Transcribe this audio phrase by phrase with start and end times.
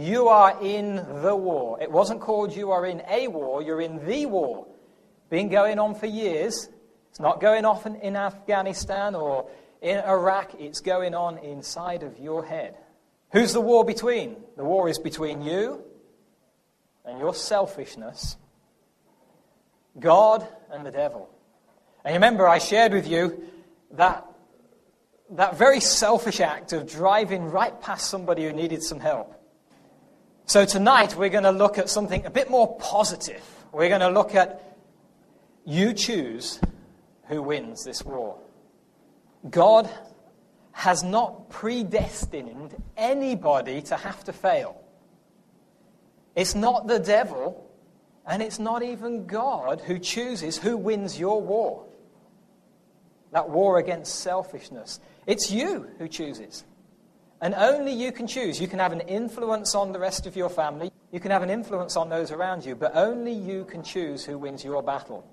[0.00, 1.80] you are in the war.
[1.80, 4.66] It wasn't called you are in a war, you're in the war.
[5.28, 6.68] Been going on for years.
[7.10, 9.48] It's not going off in, in Afghanistan or
[9.80, 12.76] in Iraq, it's going on inside of your head.
[13.32, 14.36] Who's the war between?
[14.56, 15.82] The war is between you
[17.04, 18.36] and your selfishness,
[19.98, 21.30] God and the devil.
[22.04, 23.42] And remember, I shared with you
[23.92, 24.26] that,
[25.30, 29.39] that very selfish act of driving right past somebody who needed some help.
[30.50, 33.40] So tonight we're going to look at something a bit more positive.
[33.70, 34.76] We're going to look at
[35.64, 36.58] you choose
[37.28, 38.36] who wins this war.
[39.48, 39.88] God
[40.72, 44.82] has not predestined anybody to have to fail.
[46.34, 47.70] It's not the devil,
[48.26, 51.86] and it's not even God who chooses who wins your war.
[53.30, 54.98] That war against selfishness.
[55.28, 56.64] It's you who chooses.
[57.40, 58.60] And only you can choose.
[58.60, 61.50] You can have an influence on the rest of your family, you can have an
[61.50, 65.26] influence on those around you, but only you can choose who wins your battle.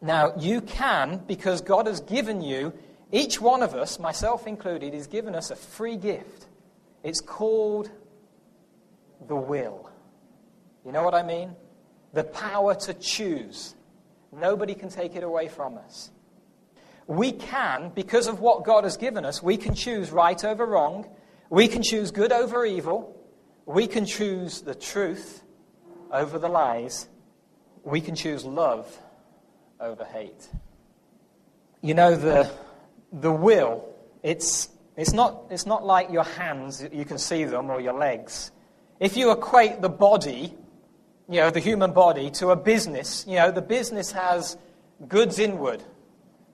[0.00, 2.72] Now, you can, because God has given you,
[3.12, 6.46] each one of us, myself included, is given us a free gift.
[7.02, 7.90] It's called
[9.28, 9.90] the will.
[10.84, 11.54] You know what I mean?
[12.12, 13.74] The power to choose.
[14.32, 16.10] Nobody can take it away from us.
[17.12, 21.06] We can, because of what God has given us, we can choose right over wrong.
[21.50, 23.14] We can choose good over evil.
[23.66, 25.42] We can choose the truth
[26.10, 27.08] over the lies.
[27.84, 28.86] We can choose love
[29.78, 30.48] over hate.
[31.82, 32.50] You know, the,
[33.12, 33.84] the will,
[34.22, 38.52] it's, it's, not, it's not like your hands, you can see them, or your legs.
[39.00, 40.54] If you equate the body,
[41.28, 44.56] you know, the human body, to a business, you know, the business has
[45.06, 45.84] goods inward.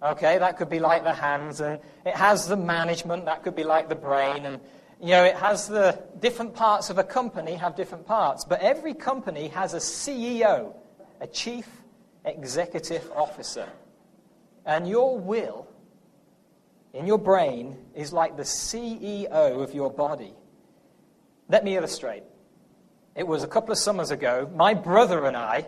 [0.02, 3.64] Okay, that could be like the hands, and it has the management, that could be
[3.64, 4.60] like the brain, and
[5.00, 8.94] you know, it has the different parts of a company have different parts, but every
[8.94, 10.74] company has a CEO,
[11.20, 11.68] a chief
[12.24, 13.68] executive officer.
[14.66, 15.68] And your will
[16.92, 20.34] in your brain is like the CEO of your body.
[21.48, 22.24] Let me illustrate.
[23.14, 24.50] It was a couple of summers ago.
[24.54, 25.66] My brother and I,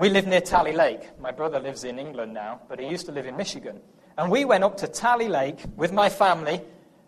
[0.00, 1.10] we live near Tally Lake.
[1.20, 3.80] My brother lives in England now, but he used to live in Michigan.
[4.16, 6.58] And we went up to Tally Lake with my family,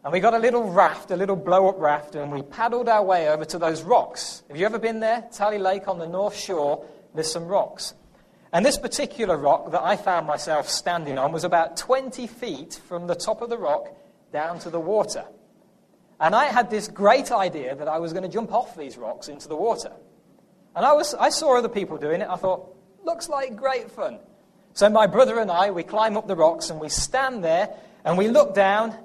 [0.04, 3.03] and we got a little raft, a little blow up raft, and we paddled our
[3.03, 4.42] way over to those rocks.
[4.48, 5.26] Have you ever been there?
[5.32, 7.94] Tally Lake on the north shore, there's some rocks.
[8.53, 13.06] And this particular rock that I found myself standing on was about 20 feet from
[13.06, 13.88] the top of the rock
[14.34, 15.24] down to the water.
[16.20, 19.28] And I had this great idea that I was going to jump off these rocks
[19.28, 19.92] into the water.
[20.76, 22.28] And I, was, I saw other people doing it.
[22.28, 24.18] I thought, looks like great fun.
[24.74, 27.74] So my brother and I, we climb up the rocks and we stand there
[28.04, 28.96] and we look down.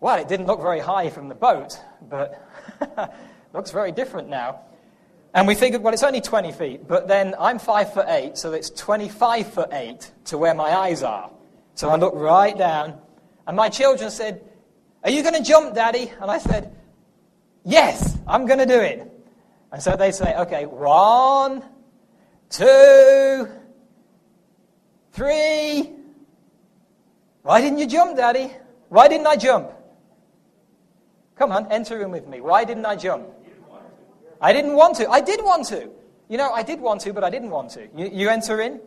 [0.00, 1.78] Well, it didn't look very high from the boat,
[2.08, 2.42] but
[3.52, 4.60] looks very different now.
[5.32, 8.52] And we figured, well, it's only 20 feet, but then I'm 5 foot 8, so
[8.52, 11.30] it's 25 foot 8 to where my eyes are.
[11.74, 12.98] So I looked right down,
[13.46, 14.42] and my children said,
[15.04, 16.10] Are you going to jump, Daddy?
[16.20, 16.74] And I said,
[17.64, 19.12] Yes, I'm going to do it.
[19.72, 21.62] And so they say, Okay, one,
[22.50, 23.48] two,
[25.12, 25.92] three.
[27.42, 28.50] Why didn't you jump, Daddy?
[28.88, 29.70] Why didn't I jump?
[31.36, 32.40] Come on, enter in with me.
[32.40, 33.28] Why didn't I jump?
[34.40, 35.08] I didn't want to.
[35.08, 35.90] I did want to.
[36.28, 37.88] You know, I did want to, but I didn't want to.
[37.96, 38.80] You, you enter in?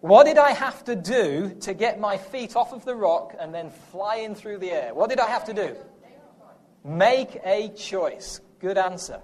[0.00, 3.54] What did I have to do to get my feet off of the rock and
[3.54, 4.94] then fly in through the air?
[4.94, 5.76] What did I have to do?
[6.84, 8.40] Make a choice.
[8.60, 9.20] Good answer.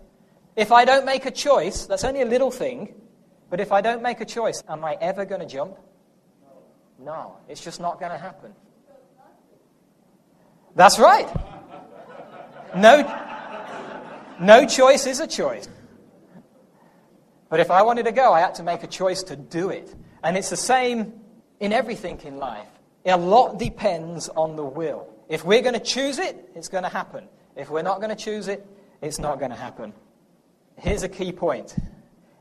[0.54, 2.94] If I don't make a choice, that's only a little thing,
[3.50, 5.76] but if I don't make a choice, am I ever going to jump?
[6.98, 8.52] No, it's just not going to happen.
[10.74, 11.28] That's right.
[12.76, 13.02] No,
[14.40, 15.68] no choice is a choice.
[17.48, 19.94] But if I wanted to go, I had to make a choice to do it.
[20.22, 21.14] And it's the same
[21.60, 22.66] in everything in life.
[23.06, 25.08] A lot depends on the will.
[25.28, 27.28] If we're going to choose it, it's going to happen.
[27.56, 28.66] If we're not going to choose it,
[29.00, 29.92] it's not going to happen.
[30.76, 31.74] Here's a key point.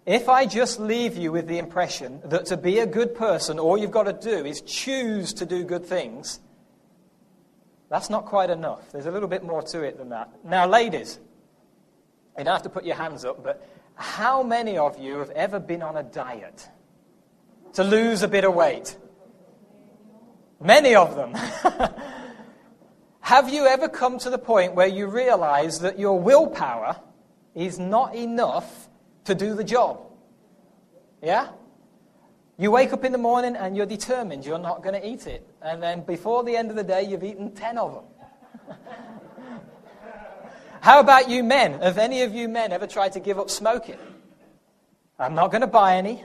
[0.07, 3.77] If I just leave you with the impression that to be a good person, all
[3.77, 6.39] you've got to do is choose to do good things,
[7.89, 8.89] that's not quite enough.
[8.93, 10.29] There's a little bit more to it than that.
[10.45, 11.19] Now, ladies,
[12.37, 15.59] you don't have to put your hands up, but how many of you have ever
[15.59, 16.69] been on a diet
[17.73, 18.95] to lose a bit of weight?
[20.61, 21.33] Many of them.
[23.19, 26.95] have you ever come to the point where you realize that your willpower
[27.53, 28.86] is not enough
[29.27, 30.01] to do the job?
[31.21, 31.49] Yeah?
[32.57, 35.47] You wake up in the morning and you're determined you're not going to eat it.
[35.61, 38.77] And then before the end of the day, you've eaten 10 of them.
[40.81, 41.79] How about you men?
[41.81, 43.99] Have any of you men ever tried to give up smoking?
[45.19, 46.23] I'm not going to buy any.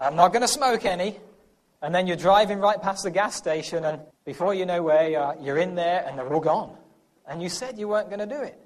[0.00, 1.18] I'm not going to smoke any.
[1.80, 5.18] And then you're driving right past the gas station, and before you know where you
[5.18, 6.76] are, you're in there and they're all gone.
[7.26, 8.58] And you said you weren't going to do it.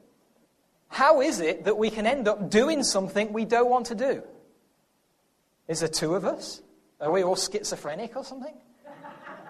[0.88, 4.22] How is it that we can end up doing something we don't want to do?
[5.68, 6.62] Is there two of us?
[7.00, 8.54] Are we all schizophrenic or something?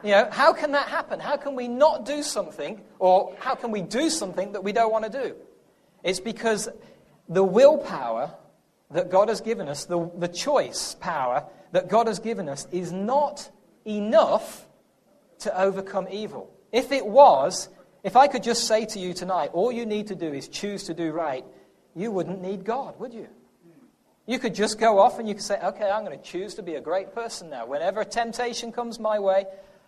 [0.03, 1.21] You know, how can that happen?
[1.21, 4.93] How can we not do something, or how can we do something that we don't
[4.93, 5.35] want to do?
[6.03, 6.69] It's because
[7.29, 8.35] the willpower
[8.91, 12.93] that God has given us, the, the choice power that God has given us, is
[12.93, 13.51] not
[13.85, 14.67] enough
[15.41, 16.51] to overcome evil.
[16.73, 17.69] If it was,
[18.07, 20.85] if I could just say to you tonight, all you need to do is choose
[20.85, 21.45] to do right,
[21.97, 23.27] you wouldn't need God, would you?
[24.27, 26.63] You could just go off and you could say, okay, I'm going to choose to
[26.63, 27.67] be a great person now.
[27.67, 29.47] Whenever a temptation comes my way,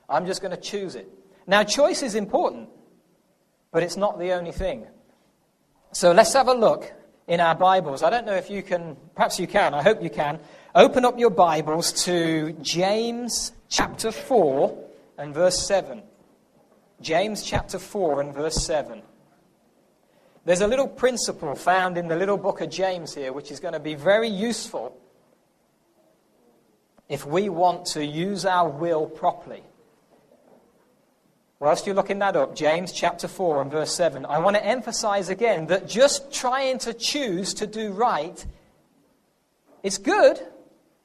[0.08, 1.08] I'm just going to choose it.
[1.46, 2.70] Now, choice is important,
[3.70, 4.88] but it's not the only thing.
[5.92, 6.92] So let's have a look
[7.28, 8.02] in our Bibles.
[8.02, 10.40] I don't know if you can, perhaps you can, I hope you can.
[10.74, 14.76] Open up your Bibles to James chapter 4
[15.18, 16.02] and verse 7.
[17.00, 19.02] James chapter 4 and verse 7.
[20.44, 23.74] There's a little principle found in the little book of James here, which is going
[23.74, 24.98] to be very useful
[27.08, 29.62] if we want to use our will properly.
[31.60, 35.28] Whilst you're looking that up, James chapter 4 and verse 7, I want to emphasize
[35.28, 38.44] again that just trying to choose to do right
[39.82, 40.40] is good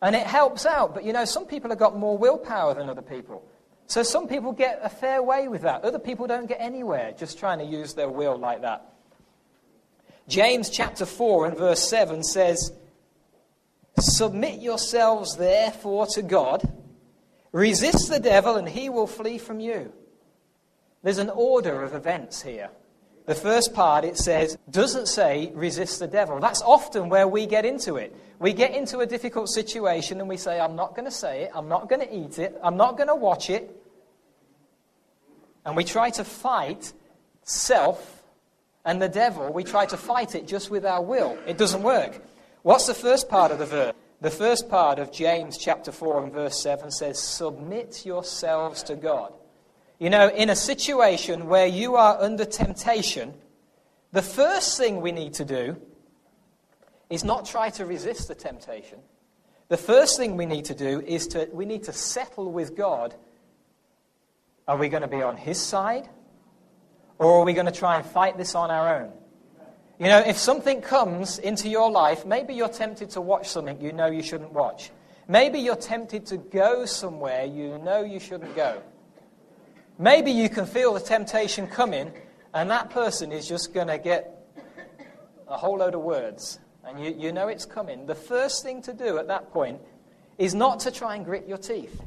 [0.02, 0.94] and it helps out.
[0.94, 3.44] But you know, some people have got more willpower than other people.
[3.88, 5.84] So some people get a fair way with that.
[5.84, 8.94] Other people don't get anywhere just trying to use their will like that.
[10.28, 12.72] James chapter 4 and verse 7 says,
[14.00, 16.68] Submit yourselves therefore to God,
[17.52, 19.92] resist the devil, and he will flee from you.
[21.04, 22.70] There's an order of events here.
[23.26, 26.40] The first part, it says, doesn't say resist the devil.
[26.40, 28.16] That's often where we get into it.
[28.40, 31.52] We get into a difficult situation and we say, I'm not going to say it,
[31.56, 33.74] I'm not going to eat it, I'm not going to watch it.
[35.66, 36.92] And we try to fight
[37.44, 38.24] self
[38.84, 39.54] and the devil.
[39.54, 41.38] We try to fight it just with our will.
[41.48, 42.22] It doesn't work.
[42.64, 43.94] What's the first part of the verse?
[44.20, 49.34] The first part of James chapter 4 and verse 7 says, Submit yourselves to God.
[50.04, 53.34] You know, in a situation where you are under temptation,
[54.12, 55.78] the first thing we need to do
[57.10, 59.00] is not try to resist the temptation.
[59.70, 63.16] The first thing we need to do is to we need to settle with God.
[64.68, 66.10] Are we going to be on his side?
[67.18, 69.14] Or are we going to try and fight this on our own?
[70.00, 73.94] You know, if something comes into your life, maybe you're tempted to watch something you
[73.94, 74.92] know you shouldn't watch.
[75.30, 78.82] Maybe you're tempted to go somewhere you know you shouldn't go.
[80.00, 82.12] Maybe you can feel the temptation coming,
[82.54, 84.30] and that person is just going to get
[85.48, 88.06] a whole load of words, and you, you know it's coming.
[88.08, 89.80] The first thing to do at that point
[90.38, 92.02] is not to try and grit your teeth.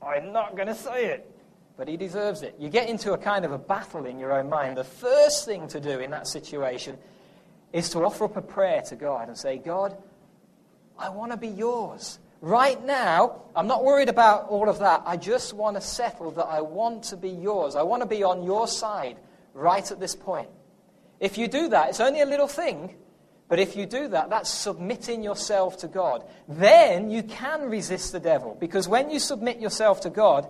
[0.00, 1.28] I'm not going to say it,
[1.76, 2.54] but he deserves it.
[2.58, 4.76] You get into a kind of a battle in your own mind.
[4.76, 6.96] The first thing to do in that situation
[7.72, 9.96] is to offer up a prayer to God and say, God,
[10.98, 12.20] I want to be yours.
[12.42, 15.04] Right now, I'm not worried about all of that.
[15.06, 17.76] I just want to settle that I want to be yours.
[17.76, 19.16] I want to be on your side
[19.54, 20.48] right at this point.
[21.20, 22.96] If you do that, it's only a little thing,
[23.48, 26.24] but if you do that, that's submitting yourself to God.
[26.48, 30.48] Then you can resist the devil, because when you submit yourself to God,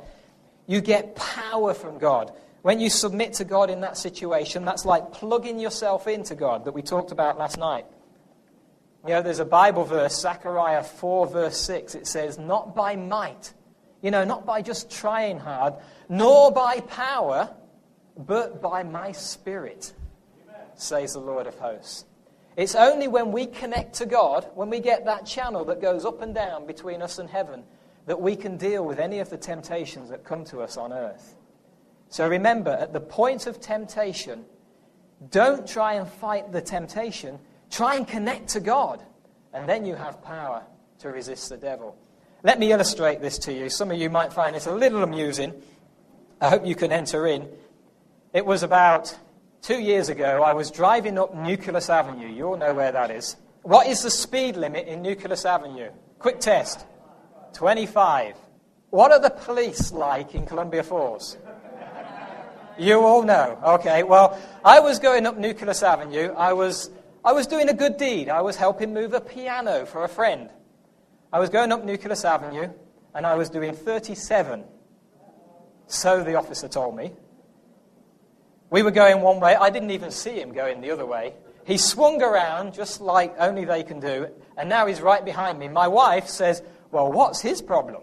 [0.67, 2.33] you get power from God.
[2.63, 6.73] When you submit to God in that situation, that's like plugging yourself into God that
[6.73, 7.85] we talked about last night.
[9.05, 11.97] You know, there's a Bible verse, Zechariah 4, verse 6.
[11.97, 13.53] It says, Not by might,
[14.01, 15.75] you know, not by just trying hard,
[16.09, 17.53] nor by power,
[18.17, 19.93] but by my spirit,
[20.45, 20.67] Amen.
[20.77, 22.05] says the Lord of hosts.
[22.57, 26.23] It's only when we connect to God, when we get that channel that goes up
[26.23, 27.65] and down between us and heaven,
[28.07, 31.35] that we can deal with any of the temptations that come to us on earth.
[32.09, 34.45] So remember, at the point of temptation,
[35.31, 37.39] don't try and fight the temptation
[37.73, 39.03] Try and connect to God,
[39.55, 40.63] and then you have power
[40.99, 41.97] to resist the devil.
[42.43, 43.71] Let me illustrate this to you.
[43.71, 45.55] Some of you might find it a little amusing.
[46.39, 47.49] I hope you can enter in.
[48.35, 49.17] It was about
[49.63, 50.43] two years ago.
[50.43, 52.29] I was driving up Nucleus Avenue.
[52.29, 53.37] You all know where that is.
[53.63, 55.93] What is the speed limit in Nucleus Avenue?
[56.19, 56.85] Quick test
[57.55, 58.35] 25.
[58.91, 61.39] What are the police like in Columbia Falls?
[62.79, 63.59] You all know.
[63.65, 66.35] Okay, well, I was going up Nucleus Avenue.
[66.37, 66.91] I was
[67.25, 68.29] I was doing a good deed.
[68.29, 70.51] I was helping move a piano for a friend.
[71.33, 72.69] I was going up Nucleus Avenue
[73.15, 74.65] and I was doing 37.
[75.87, 77.13] So the officer told me.
[78.71, 79.55] We were going one way.
[79.55, 81.35] I didn't even see him going the other way.
[81.65, 85.69] He swung around just like only they can do, and now he's right behind me.
[85.69, 88.03] My wife says, Well, what's his problem?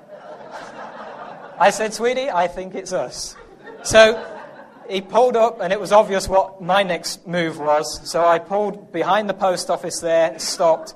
[1.58, 3.34] I said, Sweetie, I think it's us.
[3.82, 4.31] So
[4.92, 8.08] he pulled up, and it was obvious what my next move was.
[8.08, 10.94] So I pulled behind the post office there, stopped.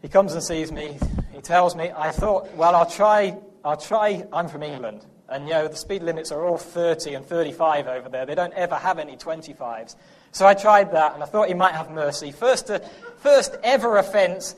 [0.00, 0.98] He comes and sees me.
[1.32, 5.04] He tells me, I thought, well, I'll try, I'll try, I'm from England.
[5.28, 8.24] And, you know, the speed limits are all 30 and 35 over there.
[8.24, 9.96] They don't ever have any 25s.
[10.32, 12.32] So I tried that, and I thought he might have mercy.
[12.32, 12.78] First, uh,
[13.18, 14.56] first ever offence.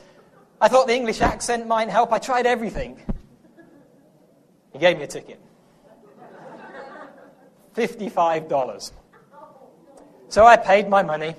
[0.60, 2.12] I thought the English accent might help.
[2.12, 3.00] I tried everything.
[4.72, 5.40] He gave me a ticket.
[7.74, 8.92] $55.
[10.28, 11.34] So I paid my money.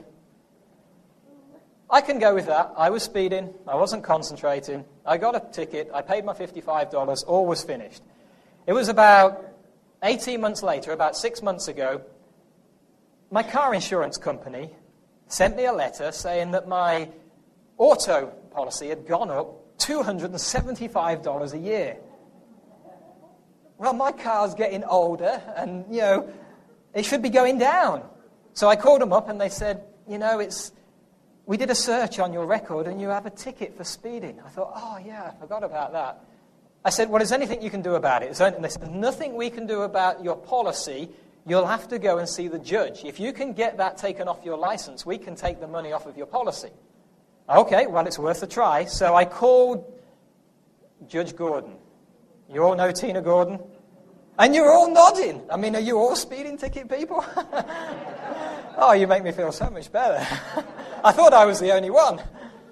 [1.90, 2.74] I can go with that.
[2.78, 3.54] I was speeding.
[3.68, 4.86] I wasn't concentrating.
[5.06, 5.90] I got a ticket.
[5.94, 7.24] I paid my $55.
[7.28, 8.02] All was finished.
[8.68, 9.46] It was about
[10.04, 12.02] 18 months later, about six months ago,
[13.32, 14.70] my car insurance company
[15.28, 17.10] sent me a letter saying that my
[17.78, 21.98] auto policy had gone up $275 a year.
[23.78, 26.30] Well, my car's getting older and, you know,
[26.94, 28.04] it should be going down.
[28.54, 30.72] So I called them up and they said, you know, it's,
[31.46, 34.40] we did a search on your record and you have a ticket for speeding.
[34.46, 36.24] I thought, oh, yeah, I forgot about that.
[36.86, 38.40] I said, well, is anything you can do about it?
[38.40, 41.10] And they said, nothing we can do about your policy.
[41.46, 43.04] You'll have to go and see the judge.
[43.04, 46.06] If you can get that taken off your license, we can take the money off
[46.06, 46.70] of your policy.
[47.50, 48.86] Okay, well, it's worth a try.
[48.86, 49.92] So I called
[51.08, 51.76] Judge Gordon.
[52.52, 53.60] You all know Tina Gordon?
[54.38, 55.42] And you're all nodding.
[55.50, 57.24] I mean, are you all speeding ticket people?
[58.78, 60.20] oh, you make me feel so much better.
[61.04, 62.22] I thought I was the only one.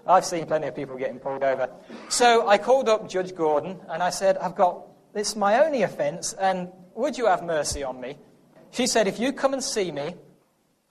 [0.06, 1.70] I've seen plenty of people getting pulled over.
[2.10, 6.34] So I called up Judge Gordon and I said, I've got, this my only offense,
[6.34, 8.18] and would you have mercy on me?
[8.72, 10.16] She said, if you come and see me,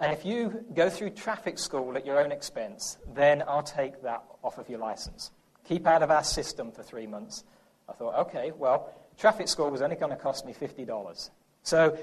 [0.00, 4.24] and if you go through traffic school at your own expense, then I'll take that
[4.42, 5.30] off of your license.
[5.64, 7.44] Keep out of our system for three months.
[7.88, 11.30] I thought, okay, well, traffic school was only going to cost me $50.
[11.62, 11.98] So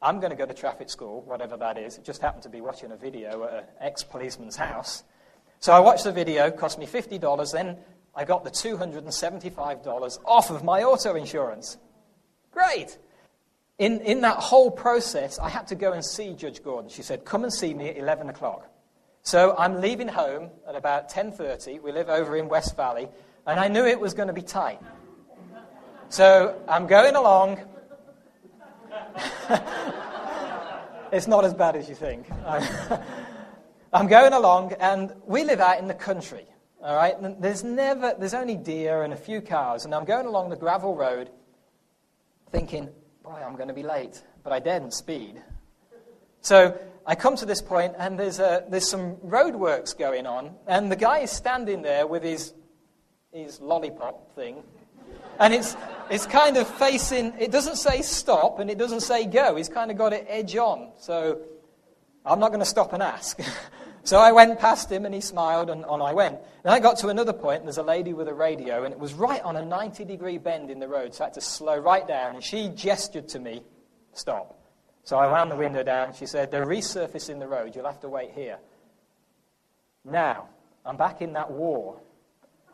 [0.00, 1.98] I'm going to go to traffic school, whatever that is.
[1.98, 5.04] It just happened to be watching a video at an ex policeman's house.
[5.60, 7.52] So I watched the video, cost me $50.
[7.52, 7.76] Then
[8.14, 11.76] I got the $275 off of my auto insurance.
[12.50, 12.98] Great.
[13.78, 16.90] In, in that whole process, I had to go and see Judge Gordon.
[16.90, 18.68] She said, come and see me at 11 o'clock.
[19.22, 21.80] So I'm leaving home at about 10.30.
[21.80, 23.08] We live over in West Valley.
[23.46, 24.80] And I knew it was going to be tight.
[26.08, 27.60] So I'm going along.
[31.12, 32.26] it's not as bad as you think.
[33.92, 36.46] I'm going along, and we live out in the country.
[36.82, 40.50] All right, there's never, there's only deer and a few cows, and I'm going along
[40.50, 41.30] the gravel road,
[42.50, 42.88] thinking,
[43.22, 45.42] boy, I'm going to be late, but I daren't speed.
[46.40, 50.90] So I come to this point, and there's a, there's some roadworks going on, and
[50.90, 52.52] the guy is standing there with his
[53.32, 54.62] his lollipop thing.
[55.40, 55.76] And it's,
[56.10, 59.56] it's kind of facing, it doesn't say stop and it doesn't say go.
[59.56, 60.92] He's kind of got it edge on.
[61.00, 61.40] So
[62.24, 63.40] I'm not going to stop and ask.
[64.04, 66.38] so I went past him and he smiled and on I went.
[66.62, 69.00] Then I got to another point and there's a lady with a radio and it
[69.00, 71.14] was right on a 90 degree bend in the road.
[71.14, 73.62] So I had to slow right down and she gestured to me,
[74.12, 74.58] stop.
[75.04, 76.08] So I wound the window down.
[76.08, 77.74] and She said, they're resurfacing the road.
[77.74, 78.58] You'll have to wait here.
[80.04, 80.48] Now,
[80.84, 82.00] I'm back in that war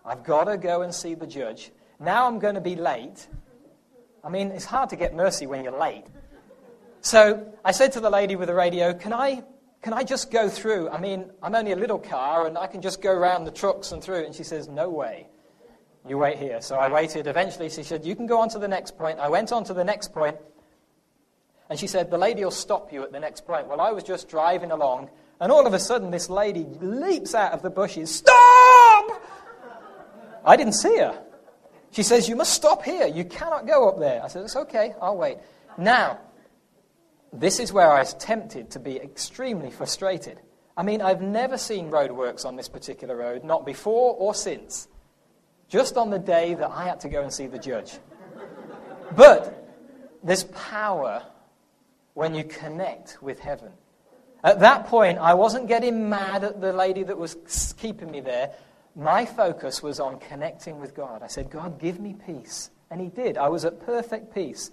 [0.09, 1.71] I've got to go and see the judge.
[2.01, 3.27] Now I'm going to be late.
[4.25, 6.07] I mean, it's hard to get mercy when you're late.
[7.03, 9.43] So I said to the lady with the radio, Can I,
[9.83, 10.89] can I just go through?
[10.89, 13.93] I mean, I'm only a little car and I can just go around the trucks
[13.93, 14.25] and through.
[14.25, 15.27] And she says, No way.
[16.09, 16.63] You wait here.
[16.63, 17.27] So I waited.
[17.27, 19.19] Eventually, she said, You can go on to the next point.
[19.19, 20.39] I went on to the next point,
[21.69, 23.69] And she said, The lady will stop you at the next point.
[23.69, 25.11] Well, I was just driving along.
[25.39, 28.15] And all of a sudden, this lady leaps out of the bushes.
[28.15, 28.58] Stop!
[30.49, 31.23] I didn't see her.
[31.91, 33.07] She says, You must stop here.
[33.07, 34.25] You cannot go up there.
[34.25, 34.95] I said, It's okay.
[35.01, 35.39] I'll wait.
[35.77, 36.21] Now,
[37.33, 40.41] this is where I was tempted to be extremely frustrated.
[40.75, 44.89] I mean, I've never seen roadworks on this particular road, not before or since.
[45.69, 47.99] Just on the day that I had to go and see the judge.
[49.15, 49.69] But
[50.25, 51.25] there's power
[52.15, 53.73] when you connect with heaven.
[54.43, 57.37] At that point, I wasn't getting mad at the lady that was
[57.77, 58.53] keeping me there
[58.99, 61.23] my focus was on connecting with God.
[61.23, 62.71] I said, God, give me peace.
[62.91, 63.39] And He did.
[63.39, 64.73] I was at perfect peace.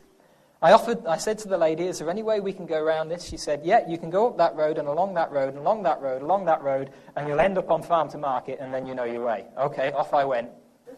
[0.61, 3.09] I offered, I said to the lady, Is there any way we can go around
[3.09, 3.23] this?
[3.23, 5.83] She said, Yeah, you can go up that road and along that road and along
[5.83, 8.87] that road, along that road, and you'll end up on farm to market, and then
[8.87, 9.45] you know your way.
[9.57, 10.49] Okay, off I went.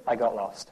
[0.07, 0.71] I got lost.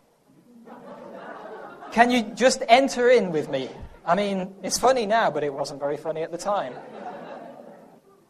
[1.92, 3.70] Can you just enter in with me?
[4.06, 6.74] I mean, it's funny now, but it wasn't very funny at the time.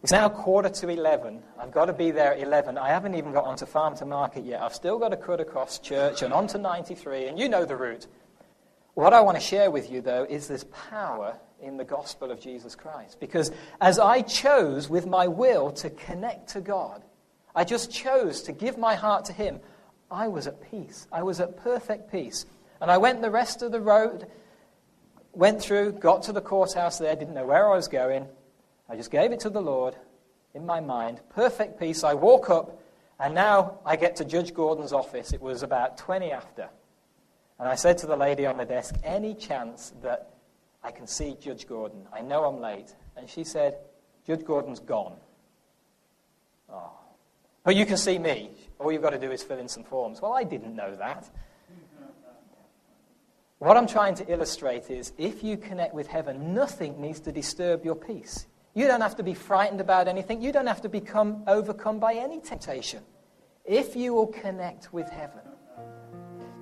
[0.05, 1.41] It's now quarter to 11.
[1.59, 2.77] I've got to be there at 11.
[2.77, 4.61] I haven't even got onto farm to market yet.
[4.61, 8.05] I've still got to cut across church and onto 93, and you know the route.
[8.93, 12.39] What I want to share with you, though, is this power in the gospel of
[12.39, 13.19] Jesus Christ.
[13.19, 17.01] Because as I chose with my will to connect to God,
[17.55, 19.59] I just chose to give my heart to Him,
[20.11, 21.07] I was at peace.
[21.11, 22.45] I was at perfect peace.
[22.79, 24.27] And I went the rest of the road,
[25.33, 28.27] went through, got to the courthouse there, didn't know where I was going.
[28.89, 29.95] I just gave it to the Lord
[30.53, 31.19] in my mind.
[31.29, 32.03] Perfect peace.
[32.03, 32.81] I walk up,
[33.19, 35.33] and now I get to Judge Gordon's office.
[35.33, 36.69] It was about 20 after.
[37.59, 40.29] And I said to the lady on the desk, Any chance that
[40.83, 42.05] I can see Judge Gordon?
[42.13, 42.95] I know I'm late.
[43.15, 43.77] And she said,
[44.27, 45.15] Judge Gordon's gone.
[46.71, 46.91] Oh.
[47.63, 48.51] But you can see me.
[48.79, 50.21] All you've got to do is fill in some forms.
[50.21, 51.29] Well, I didn't know that.
[53.59, 57.85] What I'm trying to illustrate is if you connect with heaven, nothing needs to disturb
[57.85, 58.47] your peace.
[58.75, 60.41] You don't have to be frightened about anything.
[60.41, 63.01] You don't have to become overcome by any temptation.
[63.63, 65.39] If you will connect with heaven.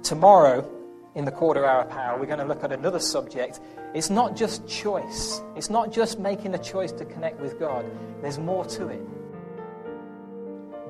[0.03, 0.70] Tomorrow,
[1.15, 3.62] in the quarter hour power, we're going to look at another subject.
[3.96, 7.86] It's not just choice, it's not just making a choice to connect with God,
[8.22, 9.01] there's more to it.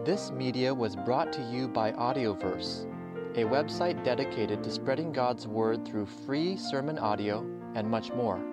[0.04, 2.86] This media was brought to you by Audioverse,
[3.36, 7.40] a website dedicated to spreading God's Word through free sermon audio
[7.76, 8.53] and much more.